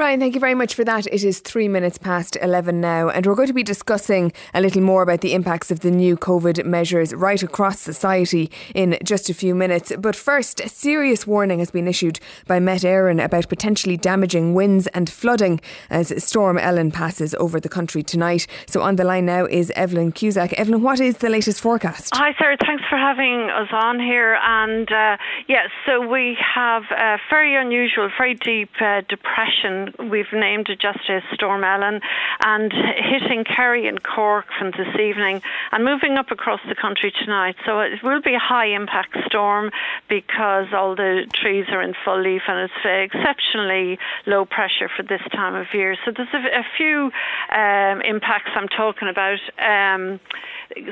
Brian, 0.00 0.18
thank 0.18 0.32
you 0.32 0.40
very 0.40 0.54
much 0.54 0.74
for 0.74 0.82
that. 0.82 1.06
It 1.08 1.24
is 1.24 1.40
three 1.40 1.68
minutes 1.68 1.98
past 1.98 2.38
11 2.40 2.80
now, 2.80 3.10
and 3.10 3.26
we're 3.26 3.34
going 3.34 3.48
to 3.48 3.52
be 3.52 3.62
discussing 3.62 4.32
a 4.54 4.62
little 4.62 4.80
more 4.80 5.02
about 5.02 5.20
the 5.20 5.34
impacts 5.34 5.70
of 5.70 5.80
the 5.80 5.90
new 5.90 6.16
COVID 6.16 6.64
measures 6.64 7.12
right 7.12 7.42
across 7.42 7.78
society 7.80 8.50
in 8.74 8.96
just 9.04 9.28
a 9.28 9.34
few 9.34 9.54
minutes. 9.54 9.92
But 9.98 10.16
first, 10.16 10.60
a 10.60 10.70
serious 10.70 11.26
warning 11.26 11.58
has 11.58 11.70
been 11.70 11.86
issued 11.86 12.18
by 12.46 12.60
Met 12.60 12.80
Éireann 12.80 13.22
about 13.22 13.50
potentially 13.50 13.98
damaging 13.98 14.54
winds 14.54 14.86
and 14.94 15.10
flooding 15.10 15.60
as 15.90 16.14
Storm 16.24 16.56
Ellen 16.56 16.90
passes 16.90 17.34
over 17.34 17.60
the 17.60 17.68
country 17.68 18.02
tonight. 18.02 18.46
So 18.66 18.80
on 18.80 18.96
the 18.96 19.04
line 19.04 19.26
now 19.26 19.44
is 19.44 19.70
Evelyn 19.76 20.12
Cusack. 20.12 20.54
Evelyn, 20.54 20.80
what 20.80 21.00
is 21.00 21.18
the 21.18 21.28
latest 21.28 21.60
forecast? 21.60 22.14
Hi, 22.14 22.34
Sarah. 22.38 22.56
Thanks 22.64 22.84
for 22.88 22.96
having 22.96 23.50
us 23.50 23.68
on 23.70 24.00
here. 24.00 24.38
And 24.40 24.90
uh, 24.90 25.18
yeah, 25.46 25.66
so 25.84 26.00
we 26.08 26.38
have 26.54 26.84
a 26.90 27.18
very 27.28 27.54
unusual, 27.54 28.08
very 28.16 28.32
deep 28.32 28.70
uh, 28.80 29.02
depression 29.06 29.89
we've 29.98 30.32
named 30.32 30.68
it 30.68 30.80
just 30.80 31.08
as 31.08 31.22
Storm 31.34 31.64
Ellen, 31.64 32.00
and 32.44 32.72
hitting 32.72 33.44
Kerry 33.44 33.86
and 33.86 34.02
Cork 34.02 34.46
from 34.58 34.70
this 34.70 34.94
evening 35.00 35.42
and 35.72 35.84
moving 35.84 36.16
up 36.16 36.30
across 36.30 36.60
the 36.68 36.74
country 36.74 37.12
tonight. 37.12 37.56
So 37.66 37.80
it 37.80 38.02
will 38.02 38.20
be 38.22 38.34
a 38.34 38.38
high 38.38 38.66
impact 38.66 39.16
storm 39.26 39.70
because 40.08 40.66
all 40.72 40.94
the 40.94 41.26
trees 41.32 41.66
are 41.70 41.82
in 41.82 41.94
full 42.04 42.20
leaf 42.20 42.42
and 42.48 42.70
it's 42.70 43.12
exceptionally 43.12 43.98
low 44.26 44.44
pressure 44.44 44.88
for 44.94 45.02
this 45.02 45.22
time 45.32 45.54
of 45.54 45.66
year. 45.72 45.96
So 46.04 46.12
there's 46.16 46.28
a, 46.32 46.60
a 46.60 46.64
few 46.76 47.10
um, 47.50 48.00
impacts 48.02 48.50
I'm 48.54 48.68
talking 48.68 49.08
about. 49.08 49.38
Um, 49.58 50.20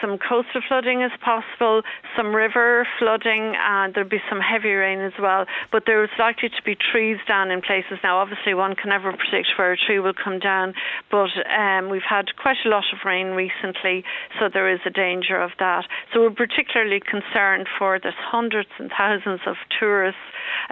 some 0.00 0.18
coastal 0.18 0.62
flooding 0.66 1.02
is 1.02 1.12
possible, 1.22 1.82
some 2.16 2.34
river 2.34 2.86
flooding, 2.98 3.54
and 3.56 3.94
there'll 3.94 4.08
be 4.08 4.22
some 4.28 4.40
heavy 4.40 4.72
rain 4.72 5.00
as 5.00 5.12
well. 5.20 5.46
But 5.70 5.84
there's 5.86 6.10
likely 6.18 6.48
to 6.48 6.62
be 6.64 6.74
trees 6.74 7.18
down 7.28 7.50
in 7.50 7.62
places. 7.62 7.98
Now, 8.02 8.18
obviously, 8.18 8.54
one 8.54 8.74
can 8.80 8.90
never 8.90 9.12
predict 9.12 9.52
where 9.56 9.72
a 9.72 9.76
tree 9.76 9.98
will 9.98 10.14
come 10.14 10.38
down, 10.38 10.74
but 11.10 11.30
um, 11.50 11.90
we've 11.90 12.06
had 12.08 12.26
quite 12.40 12.56
a 12.64 12.68
lot 12.68 12.84
of 12.92 12.98
rain 13.04 13.28
recently, 13.28 14.04
so 14.38 14.48
there 14.52 14.72
is 14.72 14.80
a 14.86 14.90
danger 14.90 15.40
of 15.40 15.50
that. 15.58 15.84
So 16.12 16.20
we're 16.20 16.30
particularly 16.30 17.00
concerned 17.00 17.68
for 17.78 17.98
there's 18.00 18.14
hundreds 18.18 18.68
and 18.78 18.90
thousands 18.96 19.40
of 19.46 19.56
tourists 19.78 20.20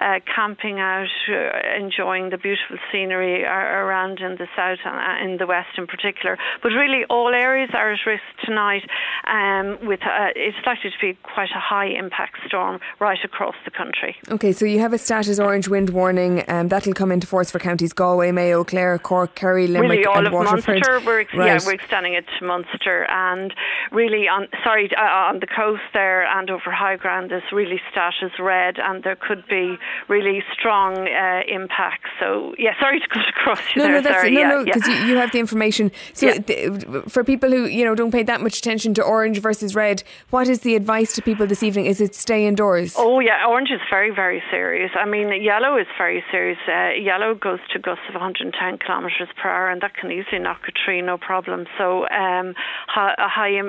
uh, 0.00 0.20
camping 0.34 0.78
out, 0.78 1.08
uh, 1.28 1.76
enjoying 1.76 2.30
the 2.30 2.38
beautiful 2.38 2.78
scenery 2.90 3.44
around 3.44 4.20
in 4.20 4.36
the 4.36 4.46
south 4.56 4.78
and 4.84 4.96
uh, 4.96 5.24
in 5.24 5.38
the 5.38 5.46
west 5.46 5.76
in 5.76 5.86
particular. 5.86 6.38
But 6.62 6.70
really, 6.70 7.04
all 7.10 7.34
areas 7.34 7.70
are 7.74 7.92
at 7.92 7.98
risk 8.06 8.22
tonight. 8.44 8.82
Um, 9.26 9.78
with 9.86 10.00
uh, 10.02 10.30
it's 10.36 10.56
likely 10.66 10.90
to 10.90 10.96
be 11.00 11.18
quite 11.22 11.50
a 11.54 11.60
high 11.60 11.86
impact 11.86 12.36
storm 12.46 12.80
right 13.00 13.18
across 13.24 13.54
the 13.64 13.70
country. 13.70 14.16
Okay, 14.30 14.52
so 14.52 14.64
you 14.64 14.78
have 14.78 14.92
a 14.92 14.98
status 14.98 15.38
orange 15.38 15.68
wind 15.68 15.90
warning, 15.90 16.40
and 16.40 16.60
um, 16.60 16.68
that'll 16.68 16.94
come 16.94 17.12
into 17.12 17.26
force 17.26 17.50
for 17.50 17.58
counties 17.58 17.87
Galway, 17.92 18.32
Mayo, 18.32 18.64
Clare, 18.64 18.98
Cork, 18.98 19.34
Kerry, 19.34 19.66
Limerick, 19.66 19.90
really 19.90 20.06
all 20.06 20.18
and 20.18 20.26
of 20.26 20.32
Waterford. 20.32 20.80
Munster. 20.80 21.00
We're 21.04 21.18
right. 21.18 21.28
yeah, 21.34 21.58
we're 21.64 21.72
extending 21.74 22.14
it 22.14 22.24
to 22.38 22.44
Munster, 22.44 23.04
and 23.10 23.52
really 23.92 24.28
on 24.28 24.48
sorry 24.64 24.90
uh, 24.96 25.02
on 25.02 25.40
the 25.40 25.46
coast 25.46 25.82
there 25.92 26.26
and 26.26 26.50
over 26.50 26.70
high 26.70 26.96
ground 26.96 27.32
is 27.32 27.42
really 27.52 27.80
status 27.90 28.32
red, 28.38 28.78
and 28.78 29.02
there 29.04 29.16
could 29.16 29.46
be 29.48 29.76
really 30.08 30.42
strong 30.52 31.08
uh, 31.08 31.40
impacts. 31.48 32.10
So 32.20 32.54
yeah, 32.58 32.72
sorry 32.80 33.00
to 33.00 33.08
cut 33.08 33.28
across 33.28 33.60
you 33.74 33.82
no, 33.82 33.84
there. 33.84 33.92
No, 33.94 34.00
that's, 34.02 34.16
sorry. 34.16 34.30
no, 34.34 34.40
yeah, 34.40 34.48
no, 34.48 34.64
because 34.64 34.88
yeah. 34.88 35.04
you, 35.04 35.12
you 35.12 35.16
have 35.16 35.32
the 35.32 35.38
information. 35.38 35.90
So 36.12 36.26
Yeah. 36.26 36.38
th- 36.38 36.72
for 37.08 37.24
people 37.24 37.50
who 37.50 37.66
you 37.66 37.84
know 37.84 37.94
don't 37.94 38.10
pay 38.12 38.22
that 38.24 38.40
much 38.40 38.58
attention 38.58 38.94
to 38.94 39.02
orange 39.02 39.40
versus 39.40 39.74
red, 39.74 40.02
what 40.30 40.48
is 40.48 40.60
the 40.60 40.74
advice 40.76 41.12
to 41.14 41.22
people 41.22 41.46
this 41.46 41.62
evening? 41.62 41.86
Is 41.86 42.00
it 42.00 42.14
stay 42.14 42.46
indoors? 42.46 42.94
Oh 42.96 43.20
yeah, 43.20 43.46
orange 43.46 43.70
is 43.70 43.80
very 43.90 44.10
very 44.10 44.42
serious. 44.50 44.90
I 44.94 45.04
mean, 45.04 45.42
yellow 45.42 45.76
is 45.76 45.86
very 45.96 46.24
serious. 46.30 46.58
Uh, 46.68 46.90
yellow 46.90 47.34
goes 47.34 47.60
to 47.72 47.77
gusts 47.78 48.04
of 48.08 48.14
110 48.14 48.78
kilometres 48.78 49.28
per 49.40 49.48
hour, 49.48 49.70
and 49.70 49.80
that 49.82 49.94
can 49.94 50.10
easily 50.10 50.38
knock 50.38 50.62
a 50.68 50.72
tree, 50.72 51.02
no 51.02 51.18
problem. 51.18 51.66
So 51.76 52.08
um, 52.08 52.54
a 52.96 53.28
high, 53.28 53.60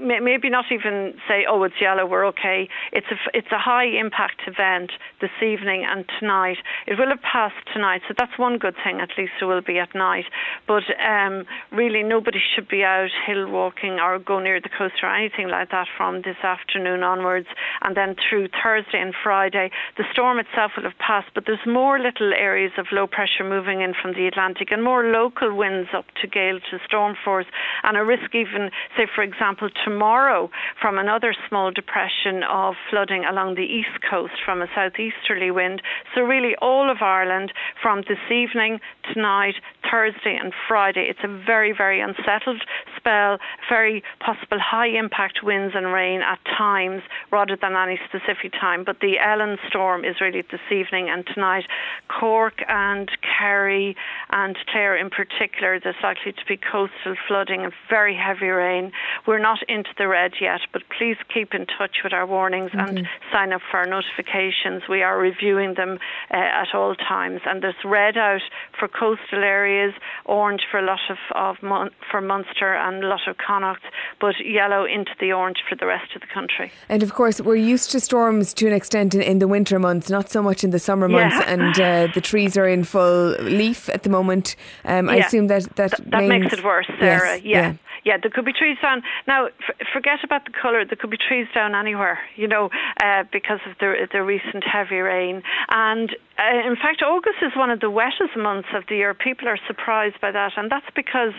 maybe 0.00 0.50
not 0.50 0.66
even 0.70 1.14
say, 1.28 1.44
oh, 1.48 1.62
it's 1.64 1.74
yellow, 1.80 2.06
we're 2.06 2.26
okay. 2.26 2.68
It's 2.92 3.06
a 3.10 3.16
it's 3.32 3.52
a 3.52 3.58
high 3.58 3.86
impact 3.86 4.42
event 4.46 4.92
this 5.20 5.34
evening 5.42 5.84
and 5.88 6.04
tonight. 6.18 6.58
It 6.86 6.98
will 6.98 7.08
have 7.08 7.22
passed 7.22 7.66
tonight, 7.72 8.02
so 8.08 8.14
that's 8.16 8.38
one 8.38 8.58
good 8.58 8.76
thing. 8.84 9.00
At 9.00 9.10
least 9.18 9.32
it 9.40 9.44
will 9.44 9.62
be 9.62 9.78
at 9.78 9.94
night. 9.94 10.26
But 10.66 10.84
um, 11.04 11.44
really, 11.72 12.02
nobody 12.02 12.38
should 12.54 12.68
be 12.68 12.82
out 12.84 13.10
hill 13.26 13.50
walking 13.50 13.98
or 14.00 14.18
go 14.18 14.38
near 14.38 14.60
the 14.60 14.68
coast 14.68 14.94
or 15.02 15.14
anything 15.14 15.48
like 15.48 15.70
that 15.70 15.88
from 15.96 16.22
this 16.22 16.38
afternoon 16.42 17.02
onwards, 17.02 17.48
and 17.82 17.96
then 17.96 18.14
through 18.16 18.48
Thursday 18.62 19.00
and 19.00 19.14
Friday. 19.22 19.70
The 19.96 20.04
storm 20.12 20.38
itself 20.38 20.72
will 20.76 20.84
have 20.84 20.98
passed, 20.98 21.28
but 21.34 21.44
there's 21.46 21.66
more 21.66 21.98
little 21.98 22.32
areas 22.32 22.72
of 22.78 22.86
low 22.92 23.06
pressure 23.06 23.33
moving 23.42 23.80
in 23.80 23.94
from 24.00 24.12
the 24.12 24.28
Atlantic 24.28 24.70
and 24.70 24.84
more 24.84 25.04
local 25.10 25.56
winds 25.56 25.88
up 25.96 26.04
to 26.22 26.28
gale 26.28 26.60
to 26.70 26.78
storm 26.86 27.16
force, 27.24 27.46
and 27.82 27.96
a 27.96 28.04
risk 28.04 28.34
even, 28.34 28.70
say, 28.96 29.06
for 29.12 29.22
example, 29.22 29.68
tomorrow 29.84 30.50
from 30.80 30.98
another 30.98 31.34
small 31.48 31.72
depression 31.72 32.44
of 32.48 32.74
flooding 32.90 33.24
along 33.24 33.56
the 33.56 33.62
east 33.62 33.98
coast 34.08 34.34
from 34.44 34.62
a 34.62 34.68
southeasterly 34.74 35.50
wind. 35.50 35.82
So, 36.14 36.20
really, 36.20 36.54
all 36.60 36.90
of 36.90 36.98
Ireland 37.00 37.52
from 37.82 38.02
this 38.06 38.22
evening, 38.30 38.78
tonight, 39.12 39.54
Thursday, 39.90 40.38
and 40.40 40.52
Friday, 40.68 41.06
it's 41.08 41.24
a 41.24 41.44
very, 41.44 41.72
very 41.76 42.00
unsettled 42.00 42.62
spell, 43.04 43.38
very 43.68 44.02
possible 44.20 44.58
high 44.58 44.88
impact 44.88 45.40
winds 45.42 45.74
and 45.76 45.92
rain 45.92 46.22
at 46.22 46.38
times 46.56 47.02
rather 47.30 47.56
than 47.60 47.74
any 47.76 48.00
specific 48.08 48.52
time. 48.52 48.84
But 48.84 49.00
the 49.00 49.18
Ellen 49.18 49.58
storm 49.68 50.04
is 50.04 50.16
really 50.20 50.42
this 50.42 50.60
evening 50.70 51.08
and 51.10 51.24
tonight. 51.26 51.64
Cork 52.08 52.62
and 52.68 53.10
Kerry 53.20 53.96
and 54.30 54.56
Clare 54.70 54.96
in 54.96 55.10
particular, 55.10 55.78
there's 55.78 55.96
likely 56.02 56.32
to 56.32 56.44
be 56.48 56.56
coastal 56.56 57.14
flooding 57.28 57.64
and 57.64 57.72
very 57.90 58.16
heavy 58.16 58.48
rain. 58.48 58.92
We're 59.26 59.38
not 59.38 59.58
into 59.68 59.90
the 59.98 60.08
red 60.08 60.32
yet, 60.40 60.60
but 60.72 60.82
please 60.96 61.16
keep 61.32 61.54
in 61.54 61.66
touch 61.66 61.98
with 62.02 62.12
our 62.12 62.26
warnings 62.26 62.70
and 62.72 63.06
sign 63.32 63.52
up 63.52 63.60
for 63.70 63.78
our 63.78 63.86
notifications. 63.86 64.82
We 64.88 65.02
are 65.02 65.18
reviewing 65.18 65.74
them 65.74 65.98
uh, 66.30 66.36
at 66.36 66.74
all 66.74 66.94
times. 66.94 67.40
And 67.46 67.62
there's 67.62 67.74
red 67.84 68.16
out 68.16 68.42
for 68.78 68.88
coastal 68.88 69.42
areas, 69.42 69.92
orange 70.24 70.62
for 70.70 70.78
a 70.78 70.86
lot 70.86 71.00
of, 71.10 71.18
of 71.34 71.62
Mun- 71.62 71.90
for 72.10 72.20
Munster 72.20 72.74
and 72.74 72.93
a 73.02 73.06
lot 73.08 73.26
of 73.26 73.36
Connacht, 73.38 73.82
but 74.20 74.34
yellow 74.44 74.84
into 74.84 75.12
the 75.18 75.32
orange 75.32 75.58
for 75.68 75.74
the 75.74 75.86
rest 75.86 76.14
of 76.14 76.20
the 76.20 76.26
country. 76.28 76.70
And 76.88 77.02
of 77.02 77.14
course, 77.14 77.40
we're 77.40 77.56
used 77.56 77.90
to 77.92 78.00
storms 78.00 78.52
to 78.54 78.66
an 78.66 78.72
extent 78.74 79.14
in, 79.14 79.22
in 79.22 79.38
the 79.38 79.48
winter 79.48 79.78
months, 79.78 80.10
not 80.10 80.30
so 80.30 80.42
much 80.42 80.62
in 80.62 80.70
the 80.70 80.78
summer 80.78 81.08
Yeah. 81.08 81.28
months. 81.28 81.46
And 81.46 81.80
uh, 81.80 82.12
the 82.14 82.20
trees 82.20 82.56
are 82.56 82.68
in 82.68 82.84
full 82.84 83.30
leaf 83.40 83.88
at 83.88 84.02
the 84.02 84.10
moment. 84.10 84.54
Um, 84.84 85.08
I 85.08 85.16
assume 85.16 85.46
that 85.48 85.64
that, 85.76 85.96
Th- 85.96 86.10
that 86.10 86.20
means, 86.20 86.44
makes 86.44 86.52
it 86.52 86.64
worse, 86.64 86.86
Sarah. 87.00 87.36
Yes, 87.36 87.42
yeah. 87.44 87.74
yeah. 88.04 88.16
there 88.20 88.30
could 88.30 88.44
be 88.44 88.52
trees 88.52 88.76
down. 88.82 89.02
Now, 89.26 89.46
f- 89.46 89.86
forget 89.92 90.18
about 90.22 90.44
the 90.44 90.52
colour. 90.52 90.84
There 90.84 90.96
could 90.96 91.10
be 91.10 91.16
trees 91.16 91.46
down 91.54 91.74
anywhere, 91.74 92.18
you 92.36 92.46
know, 92.46 92.70
uh, 93.02 93.24
because 93.32 93.60
of 93.66 93.76
the 93.80 94.06
the 94.12 94.22
recent 94.22 94.64
heavy 94.64 94.98
rain. 94.98 95.42
And 95.70 96.14
uh, 96.38 96.68
in 96.68 96.76
fact, 96.76 97.02
August 97.02 97.38
is 97.42 97.52
one 97.56 97.70
of 97.70 97.80
the 97.80 97.90
wettest 97.90 98.36
months 98.36 98.68
of 98.74 98.84
the 98.88 98.96
year. 98.96 99.14
People 99.14 99.48
are 99.48 99.58
surprised 99.66 100.20
by 100.20 100.30
that, 100.32 100.52
and 100.56 100.70
that's 100.70 100.86
because 100.94 101.32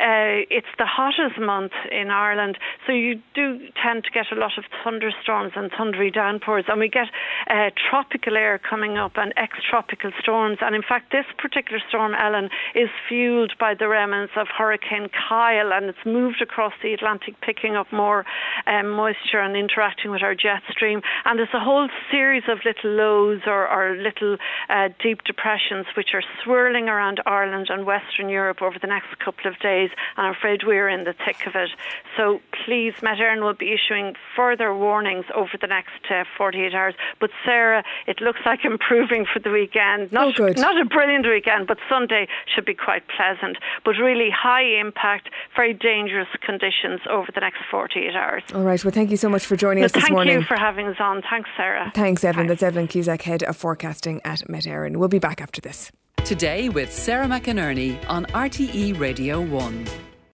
uh, 0.00 0.48
it's 0.48 0.72
the 0.78 0.86
hottest 0.86 1.38
month 1.38 1.72
in 1.92 2.10
Ireland. 2.10 2.56
So 2.86 2.92
you 2.92 3.20
do 3.34 3.58
tend 3.82 4.04
to 4.04 4.10
get 4.10 4.32
a 4.32 4.34
lot 4.34 4.52
of 4.56 4.64
thunderstorms 4.82 5.52
and 5.56 5.70
thundery 5.70 6.10
downpours, 6.10 6.64
and 6.68 6.80
we 6.80 6.88
get 6.88 7.08
uh, 7.48 7.70
tropical 7.90 8.36
air 8.36 8.58
coming 8.58 8.96
up 8.96 9.12
and 9.16 9.34
ex-tropical 9.36 10.12
storms. 10.20 10.58
And 10.60 10.74
in 10.74 10.82
fact, 10.82 11.12
this 11.12 11.26
particular 11.36 11.80
storm, 11.88 12.14
Ellen, 12.14 12.48
is 12.74 12.88
fueled 13.08 13.52
by 13.60 13.74
the 13.74 13.88
remnants 13.88 14.32
of 14.36 14.46
Hurricane 14.48 15.08
Kyle, 15.28 15.72
and 15.72 15.86
it's 15.86 16.06
moved 16.06 16.40
across 16.40 16.72
the 16.82 16.94
Atlantic, 16.94 17.34
picking 17.42 17.76
up 17.76 17.92
more 17.92 18.24
um, 18.66 18.90
moisture 18.90 19.40
and 19.40 19.56
interacting 19.56 20.10
with 20.10 20.22
our 20.22 20.34
jet 20.34 20.62
stream. 20.70 21.02
And 21.24 21.38
there's 21.38 21.54
a 21.54 21.60
whole 21.60 21.88
series 22.10 22.44
of 22.48 22.58
little 22.64 22.90
lows 22.90 23.42
or, 23.46 23.68
or 23.68 23.96
little 23.96 24.36
uh, 24.68 24.88
deep 25.02 25.24
depressions 25.24 25.86
which 25.96 26.10
are 26.14 26.22
swirling 26.42 26.88
around 26.88 27.20
Ireland 27.26 27.68
and 27.68 27.84
Western 27.84 28.28
Europe 28.28 28.62
over 28.62 28.78
the 28.80 28.86
next 28.86 29.18
couple 29.22 29.50
of 29.50 29.58
days. 29.60 29.89
And 30.16 30.26
I'm 30.26 30.32
afraid 30.34 30.62
we're 30.66 30.88
in 30.88 31.04
the 31.04 31.14
thick 31.24 31.46
of 31.46 31.54
it. 31.54 31.70
So 32.16 32.40
please, 32.64 32.94
Éireann 33.02 33.40
will 33.42 33.54
be 33.54 33.72
issuing 33.72 34.14
further 34.36 34.74
warnings 34.74 35.24
over 35.34 35.50
the 35.60 35.66
next 35.66 36.10
uh, 36.10 36.24
48 36.36 36.74
hours. 36.74 36.94
But 37.20 37.30
Sarah, 37.44 37.82
it 38.06 38.20
looks 38.20 38.40
like 38.46 38.64
improving 38.64 39.26
for 39.32 39.38
the 39.40 39.50
weekend. 39.50 40.12
Not, 40.12 40.28
Oh, 40.28 40.32
good. 40.32 40.58
not 40.58 40.80
a 40.80 40.84
brilliant 40.84 41.26
weekend, 41.26 41.66
but 41.66 41.78
Sunday 41.88 42.28
should 42.54 42.64
be 42.64 42.74
quite 42.74 43.02
pleasant. 43.16 43.56
But 43.84 43.96
really 44.00 44.30
high 44.30 44.62
impact, 44.80 45.28
very 45.56 45.72
dangerous 45.74 46.28
conditions 46.42 47.00
over 47.08 47.28
the 47.34 47.40
next 47.40 47.60
48 47.70 48.14
hours. 48.14 48.42
All 48.54 48.62
right. 48.62 48.82
Well, 48.84 48.92
thank 48.92 49.10
you 49.10 49.16
so 49.16 49.28
much 49.28 49.44
for 49.46 49.56
joining 49.56 49.80
Well, 49.82 49.86
us 49.86 49.92
this 49.92 50.02
thank 50.04 50.12
morning. 50.12 50.40
you 50.40 50.44
for 50.46 50.56
having 50.56 50.86
us 50.86 50.96
on. 51.00 51.22
Thanks, 51.28 51.48
Sarah. 51.56 51.90
Thanks, 51.94 52.24
Evelyn. 52.24 52.46
That's 52.46 52.62
Evelyn 52.62 52.88
Cusack, 52.88 53.22
Head 53.22 53.42
of 53.42 53.56
Forecasting 53.56 54.20
at 54.24 54.48
Met 54.48 54.64
Éireann. 54.64 54.96
We'll 54.96 55.08
be 55.08 55.18
back 55.18 55.40
after 55.40 55.60
this. 55.60 55.90
Today 56.24 56.68
with 56.68 56.92
Sarah 56.92 57.26
McInerney 57.26 57.98
on 58.08 58.24
RTE 58.26 58.98
Radio 59.00 59.40
1. 59.40 60.09